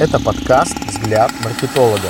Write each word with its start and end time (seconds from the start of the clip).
Это 0.00 0.18
подкаст 0.18 0.74
«Взгляд 0.86 1.30
маркетолога». 1.44 2.08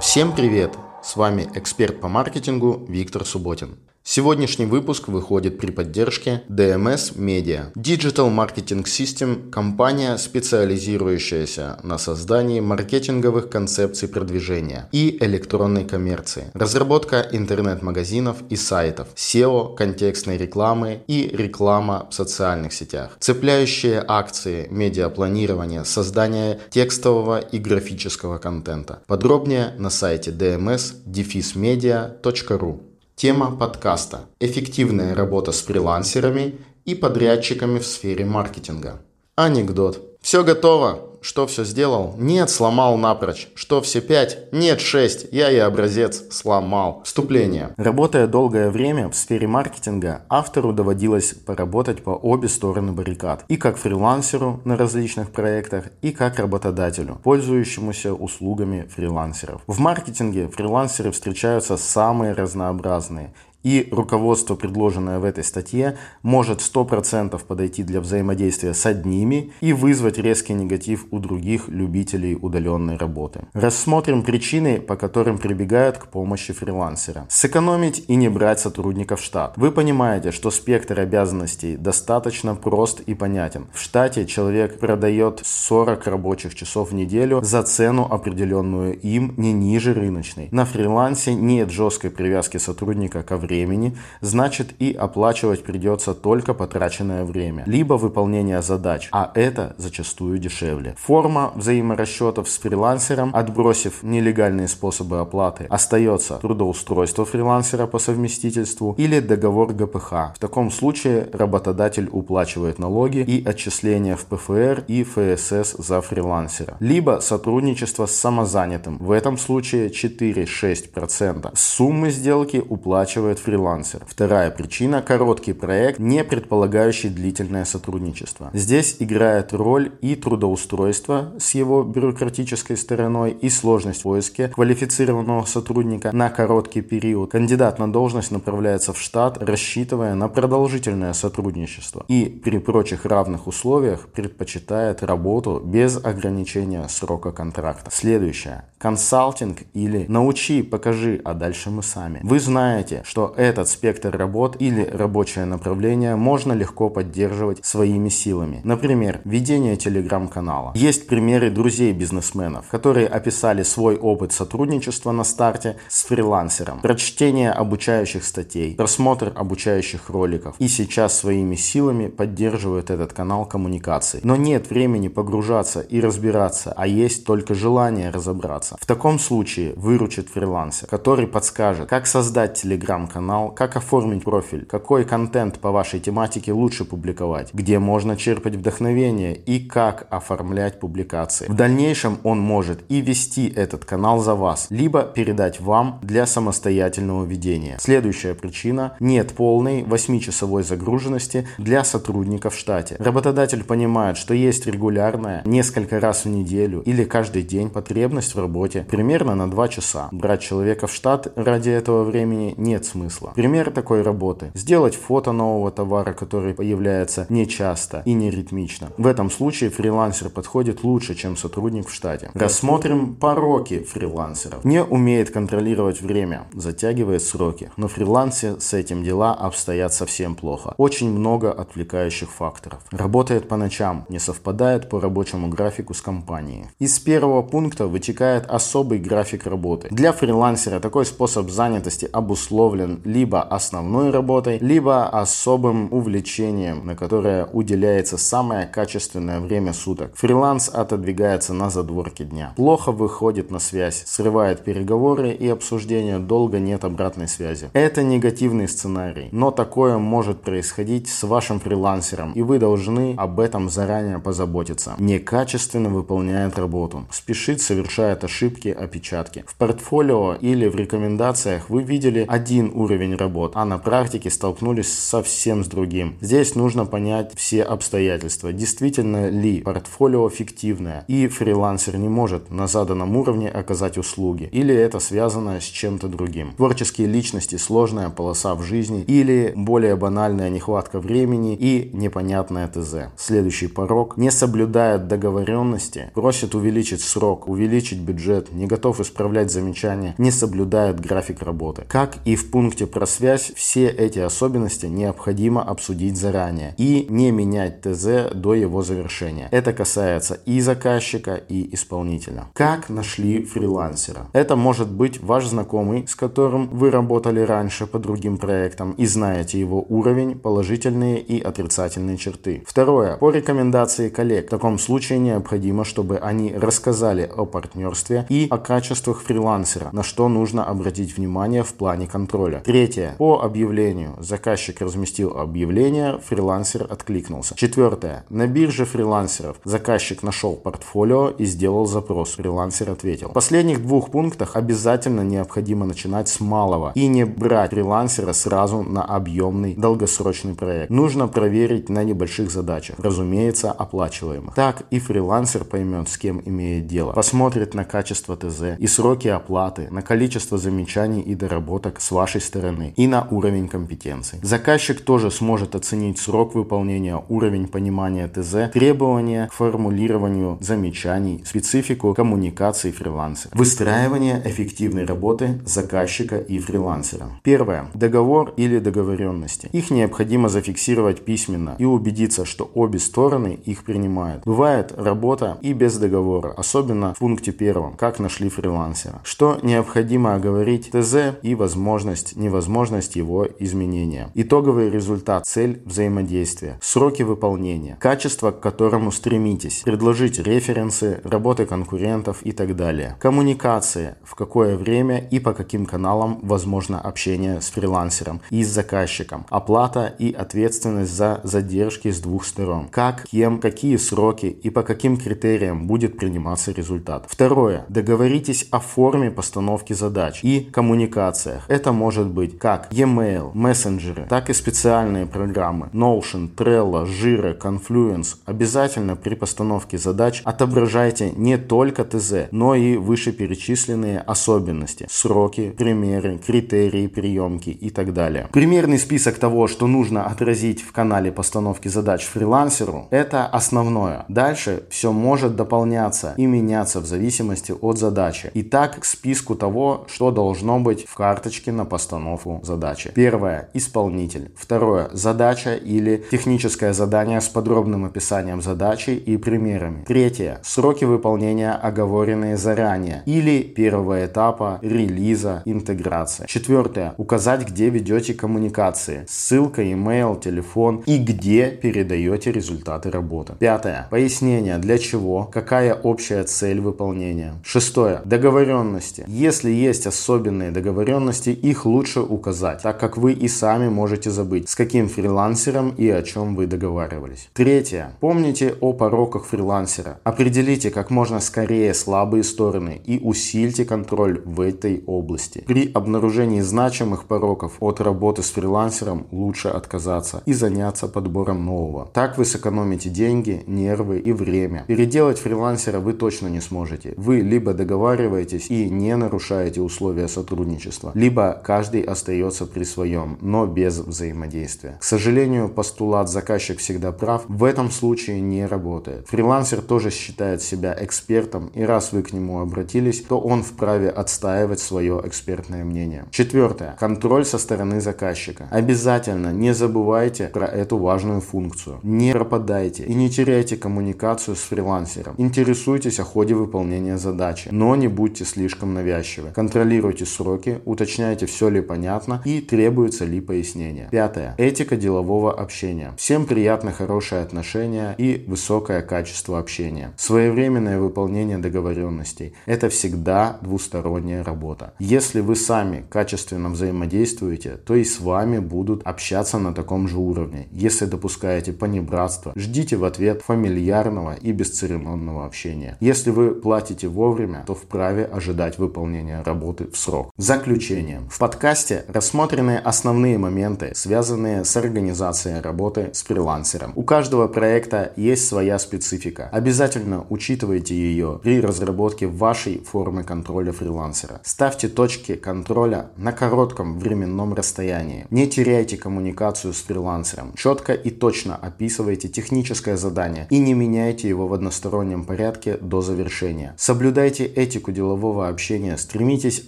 Всем 0.00 0.34
привет! 0.34 0.76
С 1.04 1.14
вами 1.14 1.48
эксперт 1.54 2.00
по 2.00 2.08
маркетингу 2.08 2.84
Виктор 2.88 3.24
Субботин. 3.24 3.78
Сегодняшний 4.02 4.64
выпуск 4.66 5.08
выходит 5.08 5.58
при 5.58 5.70
поддержке 5.70 6.42
DMS 6.48 7.16
Media. 7.16 7.70
Digital 7.74 8.34
Marketing 8.34 8.84
System– 8.84 9.50
компания, 9.52 10.16
специализирующаяся 10.16 11.78
на 11.82 11.98
создании 11.98 12.60
маркетинговых 12.60 13.50
концепций 13.50 14.08
продвижения 14.08 14.88
и 14.90 15.18
электронной 15.20 15.84
коммерции, 15.84 16.50
разработка 16.54 17.28
интернет-магазинов 17.30 18.38
и 18.48 18.56
сайтов, 18.56 19.08
SEO, 19.14 19.76
контекстной 19.76 20.38
рекламы 20.38 21.02
и 21.06 21.28
реклама 21.32 22.08
в 22.10 22.14
социальных 22.14 22.72
сетях, 22.72 23.18
цепляющие 23.20 24.02
акции, 24.08 24.66
медиапланирование, 24.70 25.84
создание 25.84 26.58
текстового 26.70 27.38
и 27.38 27.58
графического 27.58 28.38
контента. 28.38 29.02
Подробнее 29.06 29.74
на 29.78 29.90
сайте 29.90 30.30
dms-media.ru. 30.30 32.89
Тема 33.20 33.54
подкаста– 33.54 34.30
эффективная 34.40 35.14
работа 35.14 35.52
с 35.52 35.60
фрилансерами 35.60 36.54
и 36.86 36.94
подрядчиками 36.94 37.78
в 37.78 37.86
сфере 37.86 38.24
маркетинга. 38.24 39.02
Анекдот. 39.36 40.16
Все 40.22 40.42
готово. 40.42 41.09
Что 41.22 41.46
все 41.46 41.64
сделал? 41.64 42.14
Нет, 42.16 42.48
сломал 42.48 42.96
напрочь. 42.96 43.48
Что 43.54 43.82
все 43.82 44.00
пять? 44.00 44.50
Нет, 44.52 44.80
шесть. 44.80 45.26
Я 45.32 45.50
и 45.50 45.56
образец 45.56 46.24
сломал. 46.30 47.02
Вступление. 47.04 47.74
Работая 47.76 48.26
долгое 48.26 48.70
время 48.70 49.10
в 49.10 49.14
сфере 49.14 49.46
маркетинга, 49.46 50.22
автору 50.30 50.72
доводилось 50.72 51.34
поработать 51.34 52.02
по 52.02 52.10
обе 52.10 52.48
стороны 52.48 52.92
баррикад. 52.92 53.44
И 53.48 53.56
как 53.56 53.76
фрилансеру 53.76 54.60
на 54.64 54.76
различных 54.76 55.30
проектах, 55.30 55.86
и 56.00 56.10
как 56.10 56.38
работодателю, 56.38 57.18
пользующемуся 57.22 58.14
услугами 58.14 58.88
фрилансеров. 58.94 59.60
В 59.66 59.78
маркетинге 59.78 60.48
фрилансеры 60.48 61.10
встречаются 61.10 61.76
самые 61.76 62.32
разнообразные 62.32 63.34
и 63.62 63.88
руководство, 63.90 64.54
предложенное 64.54 65.18
в 65.18 65.24
этой 65.24 65.44
статье, 65.44 65.96
может 66.22 66.60
100% 66.60 67.40
подойти 67.44 67.82
для 67.82 68.00
взаимодействия 68.00 68.74
с 68.74 68.86
одними 68.86 69.52
и 69.60 69.72
вызвать 69.72 70.18
резкий 70.18 70.54
негатив 70.54 71.06
у 71.10 71.18
других 71.18 71.68
любителей 71.68 72.36
удаленной 72.40 72.96
работы. 72.96 73.46
Рассмотрим 73.52 74.22
причины, 74.22 74.80
по 74.80 74.96
которым 74.96 75.38
прибегают 75.38 75.98
к 75.98 76.06
помощи 76.06 76.52
фрилансера. 76.52 77.26
Сэкономить 77.28 78.04
и 78.08 78.14
не 78.14 78.28
брать 78.28 78.60
сотрудников 78.60 79.20
в 79.20 79.24
штат. 79.24 79.54
Вы 79.56 79.70
понимаете, 79.70 80.32
что 80.32 80.50
спектр 80.50 81.00
обязанностей 81.00 81.76
достаточно 81.76 82.54
прост 82.54 83.00
и 83.00 83.14
понятен. 83.14 83.66
В 83.72 83.80
штате 83.80 84.26
человек 84.26 84.78
продает 84.78 85.40
40 85.44 86.06
рабочих 86.06 86.54
часов 86.54 86.90
в 86.90 86.94
неделю 86.94 87.42
за 87.42 87.62
цену, 87.62 88.06
определенную 88.10 88.98
им, 88.98 89.34
не 89.36 89.52
ниже 89.52 89.94
рыночной. 89.94 90.48
На 90.50 90.64
фрилансе 90.64 91.34
нет 91.34 91.70
жесткой 91.70 92.10
привязки 92.10 92.56
сотрудника 92.56 93.22
ко 93.22 93.36
времени 93.50 93.96
значит 94.20 94.74
и 94.78 94.92
оплачивать 94.92 95.64
придется 95.64 96.14
только 96.14 96.54
потраченное 96.54 97.24
время, 97.24 97.64
либо 97.66 97.94
выполнение 97.94 98.62
задач, 98.62 99.08
а 99.12 99.30
это 99.34 99.74
зачастую 99.76 100.38
дешевле. 100.38 100.94
Форма 100.98 101.52
взаиморасчетов 101.56 102.48
с 102.48 102.58
фрилансером, 102.58 103.30
отбросив 103.34 104.02
нелегальные 104.02 104.68
способы 104.68 105.18
оплаты, 105.20 105.66
остается 105.68 106.36
трудоустройство 106.36 107.24
фрилансера 107.24 107.86
по 107.86 107.98
совместительству 107.98 108.94
или 108.98 109.20
договор 109.20 109.72
ГПХ. 109.72 110.12
В 110.36 110.38
таком 110.38 110.70
случае 110.70 111.28
работодатель 111.32 112.08
уплачивает 112.12 112.78
налоги 112.78 113.18
и 113.18 113.44
отчисления 113.44 114.16
в 114.16 114.24
ПФР 114.26 114.84
и 114.86 115.02
ФСС 115.02 115.74
за 115.78 116.00
фрилансера. 116.00 116.76
Либо 116.80 117.18
сотрудничество 117.20 118.06
с 118.06 118.14
самозанятым. 118.14 118.98
В 118.98 119.10
этом 119.10 119.36
случае 119.38 119.88
4-6% 119.88 121.50
суммы 121.54 122.10
сделки 122.10 122.62
уплачивает 122.68 123.39
фрилансер. 123.40 124.02
Вторая 124.06 124.50
причина– 124.50 125.02
короткий 125.06 125.52
проект, 125.52 125.98
не 125.98 126.24
предполагающий 126.24 127.08
длительное 127.08 127.64
сотрудничество. 127.64 128.50
Здесь 128.52 128.96
играет 128.98 129.52
роль 129.52 129.92
и 130.00 130.14
трудоустройство 130.14 131.32
с 131.38 131.54
его 131.54 131.82
бюрократической 131.82 132.76
стороной, 132.76 133.30
и 133.30 133.48
сложность 133.48 134.00
в 134.00 134.02
поиске 134.04 134.48
квалифицированного 134.48 135.44
сотрудника 135.44 136.10
на 136.12 136.30
короткий 136.30 136.82
период. 136.82 137.30
Кандидат 137.32 137.78
на 137.78 137.92
должность 137.92 138.30
направляется 138.30 138.92
в 138.92 139.00
штат, 139.00 139.42
рассчитывая 139.42 140.14
на 140.14 140.28
продолжительное 140.28 141.12
сотрудничество 141.12 142.04
и 142.08 142.24
при 142.24 142.58
прочих 142.58 143.04
равных 143.04 143.46
условиях 143.46 144.08
предпочитает 144.08 145.02
работу 145.02 145.60
без 145.64 145.96
ограничения 145.96 146.86
срока 146.88 147.32
контракта. 147.32 147.90
Следующее. 147.92 148.64
Консалтинг 148.78 149.58
или 149.74 150.06
научи, 150.08 150.62
покажи, 150.62 151.20
а 151.24 151.34
дальше 151.34 151.70
мы 151.70 151.82
сами. 151.82 152.20
Вы 152.22 152.40
знаете, 152.40 153.02
что 153.04 153.29
этот 153.36 153.68
спектр 153.68 154.16
работ 154.16 154.56
или 154.58 154.84
рабочее 154.84 155.44
направление 155.44 156.16
можно 156.16 156.52
легко 156.52 156.90
поддерживать 156.90 157.64
своими 157.64 158.08
силами. 158.08 158.60
Например, 158.64 159.20
ведение 159.24 159.76
телеграм-канала. 159.76 160.72
Есть 160.74 161.06
примеры 161.06 161.50
друзей 161.50 161.92
бизнесменов, 161.92 162.66
которые 162.68 163.06
описали 163.06 163.62
свой 163.62 163.96
опыт 163.96 164.32
сотрудничества 164.32 165.12
на 165.12 165.24
старте 165.24 165.76
с 165.88 166.04
фрилансером, 166.04 166.80
прочтение 166.80 167.52
обучающих 167.52 168.24
статей, 168.24 168.74
просмотр 168.74 169.32
обучающих 169.34 170.10
роликов 170.10 170.56
и 170.58 170.68
сейчас 170.68 171.18
своими 171.18 171.54
силами 171.54 172.08
поддерживают 172.08 172.90
этот 172.90 173.12
канал 173.12 173.46
коммуникаций. 173.46 174.20
Но 174.24 174.36
нет 174.36 174.70
времени 174.70 175.08
погружаться 175.08 175.80
и 175.80 176.00
разбираться, 176.00 176.72
а 176.76 176.86
есть 176.86 177.24
только 177.24 177.54
желание 177.54 178.10
разобраться. 178.10 178.76
В 178.80 178.86
таком 178.86 179.18
случае 179.18 179.74
выручит 179.76 180.28
фрилансер, 180.28 180.88
который 180.88 181.26
подскажет, 181.26 181.88
как 181.88 182.06
создать 182.06 182.54
телеграм-канал 182.54 183.19
канал, 183.20 183.50
как 183.54 183.76
оформить 183.76 184.24
профиль, 184.24 184.64
какой 184.64 185.04
контент 185.04 185.58
по 185.58 185.70
вашей 185.70 186.00
тематике 186.00 186.54
лучше 186.54 186.86
публиковать, 186.86 187.52
где 187.52 187.78
можно 187.78 188.16
черпать 188.16 188.56
вдохновение 188.56 189.36
и 189.36 189.60
как 189.60 190.06
оформлять 190.08 190.80
публикации. 190.80 191.46
В 191.46 191.54
дальнейшем 191.54 192.16
он 192.24 192.40
может 192.40 192.80
и 192.88 193.02
вести 193.02 193.46
этот 193.46 193.84
канал 193.84 194.20
за 194.20 194.34
вас, 194.34 194.68
либо 194.70 195.02
передать 195.02 195.60
вам 195.60 195.98
для 196.02 196.24
самостоятельного 196.24 197.26
ведения. 197.26 197.76
Следующая 197.78 198.32
причина– 198.32 198.94
нет 199.00 199.34
полной 199.34 199.82
8-часовой 199.82 200.62
загруженности 200.62 201.46
для 201.58 201.84
сотрудников 201.84 202.54
в 202.54 202.58
штате. 202.58 202.96
Работодатель 202.98 203.64
понимает, 203.64 204.16
что 204.16 204.32
есть 204.32 204.66
регулярная, 204.66 205.42
несколько 205.44 206.00
раз 206.00 206.24
в 206.24 206.28
неделю 206.30 206.80
или 206.86 207.04
каждый 207.04 207.42
день 207.42 207.68
потребность 207.68 208.34
в 208.34 208.40
работе 208.40 208.86
примерно 208.88 209.34
на 209.34 209.50
2 209.50 209.68
часа. 209.68 210.08
Брать 210.10 210.40
человека 210.40 210.86
в 210.86 210.94
штат 210.94 211.30
ради 211.36 211.68
этого 211.68 212.04
времени 212.04 212.54
нет 212.56 212.86
смысла 212.86 213.09
смысла. 213.10 213.32
Пример 213.34 213.70
такой 213.70 214.02
работы. 214.02 214.50
Сделать 214.54 214.94
фото 214.94 215.32
нового 215.32 215.70
товара, 215.70 216.12
который 216.12 216.54
появляется 216.54 217.26
не 217.28 217.46
часто 217.46 218.02
и 218.04 218.14
не 218.14 218.30
ритмично. 218.30 218.88
В 218.96 219.06
этом 219.06 219.30
случае 219.30 219.70
фрилансер 219.70 220.30
подходит 220.30 220.84
лучше, 220.84 221.14
чем 221.14 221.36
сотрудник 221.36 221.88
в 221.88 221.92
штате. 221.92 222.30
Рассмотрим 222.34 223.14
пороки 223.14 223.82
фрилансеров. 223.82 224.64
Не 224.64 224.82
умеет 224.82 225.30
контролировать 225.30 226.00
время, 226.00 226.46
затягивает 226.54 227.22
сроки. 227.22 227.70
Но 227.76 227.88
фрилансе 227.88 228.60
с 228.60 228.72
этим 228.74 229.02
дела 229.02 229.34
обстоят 229.34 229.92
совсем 229.92 230.34
плохо. 230.34 230.74
Очень 230.76 231.10
много 231.10 231.52
отвлекающих 231.52 232.30
факторов. 232.30 232.80
Работает 232.90 233.48
по 233.48 233.56
ночам, 233.56 234.04
не 234.08 234.18
совпадает 234.18 234.88
по 234.88 235.00
рабочему 235.00 235.48
графику 235.48 235.94
с 235.94 236.00
компанией. 236.00 236.66
Из 236.78 236.98
первого 236.98 237.42
пункта 237.42 237.86
вытекает 237.86 238.46
особый 238.46 238.98
график 238.98 239.46
работы. 239.46 239.88
Для 239.90 240.12
фрилансера 240.12 240.80
такой 240.80 241.04
способ 241.04 241.50
занятости 241.50 242.08
обусловлен 242.12 242.99
либо 243.04 243.42
основной 243.42 244.10
работой, 244.10 244.58
либо 244.58 245.08
особым 245.08 245.92
увлечением, 245.92 246.86
на 246.86 246.96
которое 246.96 247.46
уделяется 247.46 248.18
самое 248.18 248.66
качественное 248.66 249.40
время 249.40 249.72
суток. 249.72 250.12
Фриланс 250.16 250.68
отодвигается 250.68 251.54
на 251.54 251.70
задворки 251.70 252.24
дня. 252.24 252.52
Плохо 252.56 252.92
выходит 252.92 253.50
на 253.50 253.58
связь, 253.58 254.04
срывает 254.06 254.64
переговоры 254.64 255.30
и 255.30 255.48
обсуждения, 255.48 256.18
долго 256.18 256.58
нет 256.58 256.84
обратной 256.84 257.28
связи. 257.28 257.70
Это 257.72 258.02
негативный 258.02 258.68
сценарий, 258.68 259.28
но 259.32 259.50
такое 259.50 259.98
может 259.98 260.42
происходить 260.42 261.08
с 261.08 261.22
вашим 261.22 261.60
фрилансером, 261.60 262.32
и 262.32 262.42
вы 262.42 262.58
должны 262.58 263.14
об 263.16 263.40
этом 263.40 263.68
заранее 263.70 264.18
позаботиться. 264.18 264.94
Некачественно 264.98 265.88
выполняет 265.88 266.58
работу, 266.58 267.06
спешит, 267.10 267.60
совершает 267.60 268.24
ошибки, 268.24 268.68
опечатки. 268.68 269.44
В 269.46 269.56
портфолио 269.56 270.34
или 270.34 270.68
в 270.68 270.76
рекомендациях 270.76 271.70
вы 271.70 271.82
видели 271.82 272.24
один 272.28 272.72
уровень 272.80 273.16
работ, 273.16 273.52
а 273.54 273.64
на 273.64 273.78
практике 273.78 274.30
столкнулись 274.30 274.92
совсем 274.92 275.64
с 275.64 275.68
другим. 275.68 276.16
Здесь 276.20 276.54
нужно 276.54 276.86
понять 276.86 277.32
все 277.36 277.62
обстоятельства. 277.62 278.52
Действительно 278.52 279.30
ли 279.30 279.60
портфолио 279.60 280.28
фиктивное 280.28 281.04
и 281.08 281.28
фрилансер 281.28 281.96
не 281.96 282.08
может 282.08 282.50
на 282.50 282.66
заданном 282.66 283.16
уровне 283.16 283.48
оказать 283.48 283.98
услуги, 283.98 284.48
или 284.52 284.74
это 284.74 284.98
связано 285.00 285.60
с 285.60 285.64
чем-то 285.64 286.08
другим. 286.08 286.52
Творческие 286.56 287.06
личности, 287.06 287.56
сложная 287.56 288.08
полоса 288.10 288.54
в 288.54 288.62
жизни 288.62 289.02
или 289.02 289.52
более 289.54 289.96
банальная 289.96 290.50
нехватка 290.50 291.00
времени 291.00 291.54
и 291.54 291.90
непонятное 291.92 292.66
ТЗ. 292.68 293.12
Следующий 293.16 293.66
порог. 293.66 294.16
Не 294.16 294.30
соблюдает 294.30 295.08
договоренности, 295.08 296.10
просит 296.14 296.54
увеличить 296.54 297.02
срок, 297.02 297.48
увеличить 297.48 298.00
бюджет, 298.00 298.52
не 298.52 298.66
готов 298.66 299.00
исправлять 299.00 299.50
замечания, 299.50 300.14
не 300.18 300.30
соблюдает 300.30 301.00
график 301.00 301.42
работы. 301.42 301.84
Как 301.88 302.18
и 302.24 302.36
в 302.36 302.50
пункте 302.50 302.69
про 302.86 303.06
связь, 303.06 303.52
все 303.54 303.88
эти 303.88 304.18
особенности 304.18 304.86
необходимо 304.86 305.62
обсудить 305.62 306.16
заранее 306.16 306.74
и 306.78 307.06
не 307.08 307.30
менять 307.30 307.82
ТЗ 307.82 308.32
до 308.34 308.54
его 308.54 308.82
завершения. 308.82 309.48
Это 309.50 309.72
касается 309.72 310.34
и 310.46 310.60
заказчика, 310.60 311.34
и 311.34 311.74
исполнителя. 311.74 312.44
Как 312.54 312.88
нашли 312.88 313.44
фрилансера? 313.44 314.28
Это 314.32 314.56
может 314.56 314.90
быть 314.90 315.22
ваш 315.22 315.46
знакомый, 315.46 316.06
с 316.06 316.14
которым 316.14 316.68
вы 316.68 316.90
работали 316.90 317.40
раньше 317.40 317.86
по 317.86 317.98
другим 317.98 318.38
проектам 318.38 318.92
и 318.92 319.06
знаете 319.06 319.58
его 319.58 319.84
уровень, 319.88 320.38
положительные 320.38 321.20
и 321.20 321.40
отрицательные 321.40 322.16
черты. 322.16 322.62
Второе. 322.66 323.16
По 323.16 323.30
рекомендации 323.30 324.08
коллег. 324.08 324.46
В 324.46 324.50
таком 324.50 324.78
случае 324.78 325.18
необходимо, 325.18 325.84
чтобы 325.84 326.18
они 326.18 326.52
рассказали 326.52 327.30
о 327.36 327.44
партнерстве 327.44 328.26
и 328.28 328.46
о 328.50 328.58
качествах 328.58 329.22
фрилансера, 329.22 329.90
на 329.92 330.02
что 330.02 330.28
нужно 330.28 330.64
обратить 330.64 331.16
внимание 331.16 331.62
в 331.62 331.74
плане 331.74 332.06
контроля. 332.06 332.59
Третье. 332.64 333.14
По 333.18 333.42
объявлению. 333.42 334.16
Заказчик 334.18 334.80
разместил 334.80 335.36
объявление, 335.36 336.18
фрилансер 336.18 336.86
откликнулся. 336.88 337.54
Четвертое. 337.56 338.24
На 338.30 338.46
бирже 338.46 338.84
фрилансеров 338.84 339.56
заказчик 339.64 340.22
нашел 340.22 340.54
портфолио 340.56 341.30
и 341.30 341.44
сделал 341.44 341.86
запрос. 341.86 342.34
Фрилансер 342.34 342.90
ответил. 342.90 343.28
В 343.30 343.32
последних 343.32 343.82
двух 343.82 344.10
пунктах 344.10 344.56
обязательно 344.56 345.22
необходимо 345.22 345.86
начинать 345.86 346.28
с 346.28 346.40
малого 346.40 346.92
и 346.94 347.06
не 347.06 347.24
брать 347.24 347.70
фрилансера 347.70 348.32
сразу 348.32 348.82
на 348.82 349.04
объемный 349.04 349.74
долгосрочный 349.74 350.54
проект. 350.54 350.90
Нужно 350.90 351.28
проверить 351.28 351.88
на 351.88 352.04
небольших 352.04 352.50
задачах, 352.50 352.96
разумеется, 352.98 353.72
оплачиваемых. 353.72 354.54
Так 354.54 354.82
и 354.90 354.98
фрилансер 354.98 355.64
поймет, 355.64 356.08
с 356.08 356.18
кем 356.18 356.42
имеет 356.44 356.86
дело, 356.86 357.12
посмотрит 357.12 357.74
на 357.74 357.84
качество 357.84 358.36
ТЗ 358.36 358.78
и 358.78 358.86
сроки 358.86 359.28
оплаты, 359.28 359.88
на 359.90 360.02
количество 360.02 360.58
замечаний 360.58 361.20
и 361.20 361.34
доработок 361.34 362.00
с 362.00 362.10
вашей 362.10 362.40
стороны 362.50 362.92
и 362.96 363.06
на 363.06 363.26
уровень 363.30 363.68
компетенций. 363.68 364.40
Заказчик 364.42 365.00
тоже 365.00 365.30
сможет 365.30 365.74
оценить 365.74 366.18
срок 366.18 366.54
выполнения, 366.54 367.22
уровень 367.28 367.68
понимания 367.68 368.26
ТЗ, 368.26 368.72
требования 368.72 369.46
к 369.46 369.52
формулированию 369.52 370.58
замечаний, 370.60 371.42
специфику 371.44 372.12
коммуникации 372.14 372.90
фрилансера. 372.90 373.56
Выстраивание 373.56 374.42
эффективной 374.44 375.04
работы 375.04 375.60
заказчика 375.64 376.38
и 376.38 376.58
фрилансера. 376.58 377.26
Первое. 377.42 377.86
Договор 377.94 378.52
или 378.56 378.78
договоренности. 378.80 379.68
Их 379.72 379.90
необходимо 379.90 380.48
зафиксировать 380.48 381.24
письменно 381.24 381.76
и 381.78 381.84
убедиться, 381.84 382.44
что 382.44 382.70
обе 382.74 382.98
стороны 382.98 383.58
их 383.64 383.84
принимают. 383.84 384.42
Бывает 384.44 384.92
работа 384.96 385.58
и 385.62 385.72
без 385.72 385.96
договора, 385.98 386.52
особенно 386.56 387.14
в 387.14 387.18
пункте 387.18 387.52
первом, 387.52 387.94
как 387.96 388.18
нашли 388.18 388.48
фрилансера. 388.48 389.20
Что 389.22 389.58
необходимо 389.62 390.34
оговорить 390.34 390.90
ТЗ 390.90 391.36
и 391.42 391.54
возможность, 391.54 392.36
невозможность 392.40 393.14
его 393.14 393.46
изменения. 393.58 394.30
Итоговый 394.34 394.90
результат, 394.90 395.46
цель 395.46 395.82
взаимодействия, 395.84 396.78
сроки 396.82 397.22
выполнения, 397.22 397.96
качество, 398.00 398.50
к 398.50 398.60
которому 398.60 399.12
стремитесь, 399.12 399.82
предложить 399.84 400.38
референсы, 400.38 401.20
работы 401.24 401.66
конкурентов 401.66 402.38
и 402.42 402.52
так 402.52 402.74
далее. 402.74 403.16
Коммуникации, 403.20 404.16
в 404.24 404.34
какое 404.34 404.76
время 404.76 405.18
и 405.30 405.38
по 405.38 405.52
каким 405.52 405.86
каналам 405.86 406.40
возможно 406.42 407.00
общение 407.00 407.60
с 407.60 407.70
фрилансером 407.70 408.40
и 408.50 408.64
с 408.64 408.68
заказчиком, 408.68 409.46
оплата 409.50 410.14
и 410.18 410.32
ответственность 410.32 411.12
за 411.12 411.40
задержки 411.44 412.10
с 412.10 412.20
двух 412.20 412.44
сторон, 412.44 412.88
как, 412.88 413.26
кем, 413.30 413.60
какие 413.60 413.96
сроки 413.96 414.46
и 414.46 414.70
по 414.70 414.82
каким 414.82 415.16
критериям 415.16 415.86
будет 415.86 416.16
приниматься 416.18 416.72
результат. 416.72 417.26
Второе. 417.28 417.84
Договоритесь 417.88 418.66
о 418.70 418.80
форме 418.80 419.30
постановки 419.30 419.92
задач 419.92 420.40
и 420.42 420.60
коммуникациях. 420.60 421.64
Это 421.68 421.92
может 421.92 422.28
быть 422.30 422.58
как 422.58 422.88
e-mail, 422.90 423.50
мессенджеры, 423.54 424.26
так 424.28 424.50
и 424.50 424.54
специальные 424.54 425.26
программы 425.26 425.88
Notion, 425.92 426.48
Trello, 426.54 427.06
Jira, 427.06 427.58
Confluence. 427.58 428.36
Обязательно 428.46 429.16
при 429.16 429.34
постановке 429.34 429.98
задач 429.98 430.42
отображайте 430.44 431.32
не 431.32 431.58
только 431.58 432.04
ТЗ, 432.04 432.48
но 432.50 432.74
и 432.74 432.96
вышеперечисленные 432.96 434.20
особенности, 434.20 435.06
сроки, 435.10 435.70
примеры, 435.70 436.38
критерии 436.38 437.06
приемки 437.06 437.70
и 437.70 437.90
так 437.90 438.12
далее. 438.12 438.48
Примерный 438.52 438.98
список 438.98 439.38
того, 439.38 439.66
что 439.66 439.86
нужно 439.86 440.26
отразить 440.26 440.82
в 440.82 440.92
канале 440.92 441.32
постановки 441.32 441.88
задач 441.88 442.24
фрилансеру, 442.24 443.08
это 443.10 443.46
основное. 443.46 444.24
Дальше 444.28 444.84
все 444.90 445.12
может 445.12 445.56
дополняться 445.56 446.34
и 446.36 446.46
меняться 446.46 447.00
в 447.00 447.06
зависимости 447.06 447.72
от 447.72 447.98
задачи. 447.98 448.50
Итак, 448.54 449.00
к 449.00 449.04
списку 449.04 449.54
того, 449.54 450.06
что 450.08 450.30
должно 450.30 450.78
быть 450.80 451.06
в 451.06 451.14
карточке 451.14 451.72
на 451.72 451.84
постановку 451.84 452.19
задачи. 452.62 453.12
Первое– 453.14 453.68
исполнитель. 453.74 454.50
Второе– 454.56 455.08
задача 455.12 455.74
или 455.74 456.24
техническое 456.30 456.92
задание 456.92 457.40
с 457.40 457.48
подробным 457.48 458.04
описанием 458.04 458.62
задачи 458.62 459.10
и 459.10 459.36
примерами. 459.36 460.04
Третье– 460.06 460.60
сроки 460.62 461.04
выполнения 461.04 461.72
оговоренные 461.72 462.56
заранее 462.56 463.22
или 463.26 463.62
первого 463.62 464.24
этапа 464.26 464.78
релиза, 464.82 465.62
интеграция. 465.64 466.46
Четвертое– 466.46 467.14
указать, 467.16 467.68
где 467.68 467.90
ведете 467.90 468.34
коммуникации. 468.34 469.24
Ссылка, 469.28 469.82
email, 469.82 470.40
телефон 470.40 471.02
и 471.06 471.18
где 471.18 471.70
передаете 471.70 472.52
результаты 472.52 473.10
работы. 473.10 473.54
Пятое– 473.58 474.08
пояснение 474.10 474.78
для 474.78 474.98
чего, 474.98 475.44
какая 475.44 475.94
общая 475.94 476.44
цель 476.44 476.80
выполнения. 476.80 477.54
Шестое– 477.62 478.20
договоренности. 478.24 479.24
Если 479.28 479.70
есть 479.70 480.06
особенные 480.06 480.70
договоренности, 480.70 481.50
их 481.50 481.86
лучше 481.86 482.09
указать, 482.18 482.82
так 482.82 482.98
как 482.98 483.16
вы 483.16 483.32
и 483.32 483.46
сами 483.46 483.88
можете 483.88 484.30
забыть, 484.30 484.68
с 484.68 484.74
каким 484.74 485.08
фрилансером 485.08 485.94
и 485.96 486.08
о 486.08 486.22
чем 486.22 486.56
вы 486.56 486.66
договаривались. 486.66 487.48
Третье. 487.52 488.16
Помните 488.18 488.74
о 488.80 488.92
пороках 488.92 489.44
фрилансера. 489.44 490.18
Определите 490.24 490.90
как 490.90 491.10
можно 491.10 491.38
скорее 491.38 491.94
слабые 491.94 492.42
стороны 492.42 493.00
и 493.04 493.20
усильте 493.22 493.84
контроль 493.84 494.42
в 494.44 494.60
этой 494.60 495.04
области. 495.06 495.62
При 495.66 495.90
обнаружении 495.92 496.60
значимых 496.60 497.26
пороков 497.26 497.74
от 497.80 498.00
работы 498.00 498.42
с 498.42 498.50
фрилансером 498.50 499.26
лучше 499.30 499.68
отказаться 499.68 500.42
и 500.46 500.52
заняться 500.52 501.06
подбором 501.06 501.64
нового. 501.64 502.10
Так 502.12 502.38
вы 502.38 502.44
сэкономите 502.44 503.10
деньги, 503.10 503.62
нервы 503.66 504.18
и 504.18 504.32
время. 504.32 504.84
Переделать 504.88 505.38
фрилансера 505.38 506.00
вы 506.00 506.12
точно 506.12 506.48
не 506.48 506.60
сможете. 506.60 507.14
Вы 507.16 507.40
либо 507.40 507.74
договариваетесь 507.74 508.70
и 508.70 508.88
не 508.88 509.14
нарушаете 509.16 509.80
условия 509.80 510.28
сотрудничества, 510.28 511.12
либо 511.14 511.60
каждый 511.64 511.99
остается 512.02 512.66
при 512.66 512.84
своем, 512.84 513.38
но 513.40 513.66
без 513.66 513.98
взаимодействия. 513.98 514.96
К 515.00 515.04
сожалению, 515.04 515.68
постулат 515.68 516.28
заказчик 516.28 516.78
всегда 516.78 517.12
прав 517.12 517.44
в 517.48 517.64
этом 517.64 517.90
случае 517.90 518.40
не 518.40 518.66
работает. 518.66 519.26
Фрилансер 519.28 519.80
тоже 519.80 520.10
считает 520.10 520.62
себя 520.62 520.96
экспертом, 520.98 521.70
и 521.74 521.82
раз 521.82 522.12
вы 522.12 522.22
к 522.22 522.32
нему 522.32 522.60
обратились, 522.60 523.22
то 523.22 523.38
он 523.40 523.62
вправе 523.62 524.10
отстаивать 524.10 524.80
свое 524.80 525.20
экспертное 525.24 525.84
мнение. 525.84 526.24
Четвертое. 526.30 526.96
Контроль 526.98 527.44
со 527.44 527.58
стороны 527.58 528.00
заказчика. 528.00 528.68
Обязательно 528.70 529.52
не 529.52 529.74
забывайте 529.74 530.48
про 530.48 530.66
эту 530.66 530.98
важную 530.98 531.40
функцию. 531.40 532.00
Не 532.02 532.32
пропадайте 532.32 533.04
и 533.04 533.14
не 533.14 533.30
теряйте 533.30 533.76
коммуникацию 533.76 534.56
с 534.56 534.60
фрилансером. 534.60 535.34
Интересуйтесь 535.38 536.20
о 536.20 536.24
ходе 536.24 536.54
выполнения 536.54 537.18
задачи, 537.18 537.68
но 537.72 537.96
не 537.96 538.08
будьте 538.08 538.44
слишком 538.44 538.94
навязчивы. 538.94 539.50
Контролируйте 539.54 540.26
сроки, 540.26 540.80
уточняйте, 540.84 541.46
все 541.46 541.68
ли 541.68 541.79
понятно 541.82 542.42
и 542.44 542.60
требуется 542.60 543.24
ли 543.24 543.40
пояснение. 543.40 544.08
Пятое. 544.10 544.54
Этика 544.58 544.96
делового 544.96 545.52
общения. 545.52 546.12
Всем 546.16 546.46
приятно 546.46 546.92
хорошее 546.92 547.42
отношение 547.42 548.14
и 548.18 548.44
высокое 548.46 549.02
качество 549.02 549.58
общения. 549.58 550.12
Своевременное 550.16 550.98
выполнение 550.98 551.58
договоренностей. 551.58 552.54
Это 552.66 552.88
всегда 552.88 553.58
двусторонняя 553.62 554.44
работа. 554.44 554.94
Если 554.98 555.40
вы 555.40 555.56
сами 555.56 556.04
качественно 556.08 556.68
взаимодействуете, 556.68 557.78
то 557.84 557.94
и 557.94 558.04
с 558.04 558.20
вами 558.20 558.58
будут 558.58 559.02
общаться 559.06 559.58
на 559.58 559.72
таком 559.72 560.08
же 560.08 560.18
уровне. 560.18 560.68
Если 560.70 561.06
допускаете 561.06 561.72
понебратство, 561.72 562.52
ждите 562.56 562.96
в 562.96 563.04
ответ 563.04 563.42
фамильярного 563.42 564.34
и 564.34 564.52
бесцеремонного 564.52 565.46
общения. 565.46 565.96
Если 566.00 566.30
вы 566.30 566.54
платите 566.54 567.08
вовремя, 567.08 567.64
то 567.66 567.74
вправе 567.74 568.24
ожидать 568.24 568.78
выполнения 568.78 569.42
работы 569.42 569.86
в 569.90 569.96
срок. 569.96 570.30
Заключение. 570.36 571.20
В 571.30 571.38
подкасте 571.38 571.69
подкасте 571.70 572.04
рассмотрены 572.08 572.78
основные 572.78 573.38
моменты, 573.38 573.92
связанные 573.94 574.64
с 574.64 574.76
организацией 574.76 575.60
работы 575.60 576.10
с 576.12 576.24
фрилансером. 576.24 576.92
У 576.96 577.04
каждого 577.04 577.46
проекта 577.46 578.12
есть 578.16 578.48
своя 578.48 578.76
специфика. 578.80 579.48
Обязательно 579.52 580.26
учитывайте 580.30 580.96
ее 580.96 581.38
при 581.40 581.60
разработке 581.60 582.26
вашей 582.26 582.82
формы 582.82 583.22
контроля 583.22 583.70
фрилансера. 583.70 584.40
Ставьте 584.42 584.88
точки 584.88 585.36
контроля 585.36 586.10
на 586.16 586.32
коротком 586.32 586.98
временном 586.98 587.54
расстоянии. 587.54 588.26
Не 588.30 588.48
теряйте 588.48 588.96
коммуникацию 588.96 589.72
с 589.72 589.82
фрилансером. 589.82 590.54
Четко 590.56 590.92
и 590.94 591.10
точно 591.10 591.54
описывайте 591.54 592.28
техническое 592.28 592.96
задание 592.96 593.46
и 593.48 593.60
не 593.60 593.74
меняйте 593.74 594.28
его 594.28 594.48
в 594.48 594.54
одностороннем 594.54 595.24
порядке 595.24 595.76
до 595.76 596.00
завершения. 596.00 596.74
Соблюдайте 596.76 597.44
этику 597.44 597.92
делового 597.92 598.48
общения, 598.48 598.96
стремитесь 598.96 599.62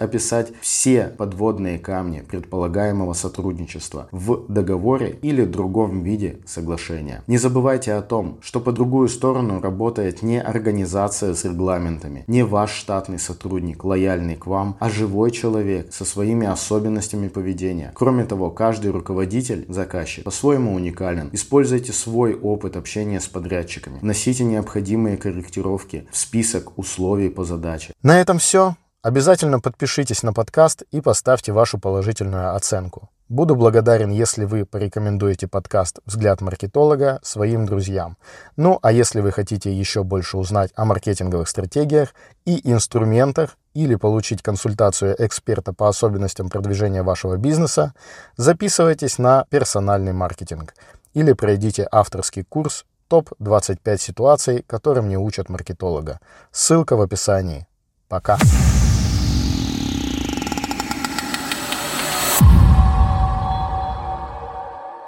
описать 0.00 0.50
все 0.60 1.04
подводные 1.16 1.78
камни 1.92 2.22
предполагаемого 2.26 3.12
сотрудничества 3.12 4.08
в 4.12 4.46
договоре 4.48 5.18
или 5.20 5.44
другом 5.44 6.02
виде 6.02 6.38
соглашения. 6.46 7.22
Не 7.26 7.36
забывайте 7.36 7.92
о 7.92 8.00
том, 8.00 8.38
что 8.40 8.60
по 8.60 8.72
другую 8.72 9.08
сторону 9.08 9.60
работает 9.60 10.22
не 10.22 10.40
организация 10.40 11.34
с 11.34 11.44
регламентами, 11.44 12.24
не 12.28 12.44
ваш 12.44 12.72
штатный 12.72 13.18
сотрудник, 13.18 13.84
лояльный 13.84 14.36
к 14.36 14.46
вам, 14.46 14.74
а 14.80 14.88
живой 14.88 15.32
человек 15.32 15.92
со 15.92 16.06
своими 16.06 16.46
особенностями 16.46 17.28
поведения. 17.28 17.92
Кроме 17.94 18.24
того, 18.24 18.50
каждый 18.50 18.90
руководитель, 18.90 19.66
заказчик, 19.68 20.24
по-своему 20.24 20.72
уникален. 20.74 21.28
Используйте 21.32 21.92
свой 21.92 22.34
опыт 22.34 22.76
общения 22.76 23.20
с 23.20 23.26
подрядчиками. 23.26 23.98
Носите 24.00 24.44
необходимые 24.44 25.18
корректировки 25.18 26.06
в 26.10 26.16
список 26.16 26.78
условий 26.78 27.28
по 27.28 27.44
задаче. 27.44 27.92
На 28.02 28.18
этом 28.18 28.38
все. 28.38 28.76
Обязательно 29.02 29.58
подпишитесь 29.58 30.22
на 30.22 30.32
подкаст 30.32 30.82
и 30.92 31.00
поставьте 31.00 31.50
вашу 31.50 31.76
положительную 31.76 32.54
оценку. 32.54 33.10
Буду 33.28 33.56
благодарен, 33.56 34.10
если 34.10 34.44
вы 34.44 34.64
порекомендуете 34.64 35.48
подкаст 35.48 35.98
«Взгляд 36.06 36.40
маркетолога» 36.40 37.18
своим 37.24 37.66
друзьям. 37.66 38.16
Ну, 38.56 38.78
а 38.80 38.92
если 38.92 39.20
вы 39.20 39.32
хотите 39.32 39.72
еще 39.72 40.04
больше 40.04 40.36
узнать 40.36 40.70
о 40.76 40.84
маркетинговых 40.84 41.48
стратегиях 41.48 42.14
и 42.44 42.70
инструментах 42.70 43.56
или 43.74 43.96
получить 43.96 44.40
консультацию 44.40 45.16
эксперта 45.18 45.72
по 45.72 45.88
особенностям 45.88 46.48
продвижения 46.48 47.02
вашего 47.02 47.36
бизнеса, 47.36 47.94
записывайтесь 48.36 49.18
на 49.18 49.46
персональный 49.50 50.12
маркетинг 50.12 50.74
или 51.12 51.32
пройдите 51.32 51.88
авторский 51.90 52.44
курс 52.44 52.84
«Топ-25 53.08 53.98
ситуаций, 53.98 54.62
которым 54.64 55.08
не 55.08 55.16
учат 55.16 55.48
маркетолога». 55.48 56.20
Ссылка 56.52 56.94
в 56.94 57.00
описании. 57.00 57.66
Пока. 58.08 58.38